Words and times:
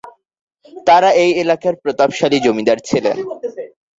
তারা 0.87 1.09
এই 1.23 1.31
এলাকার 1.43 1.73
প্রতাপশালী 1.83 2.37
জমিদার 2.45 2.77
ছিলেন। 2.89 3.17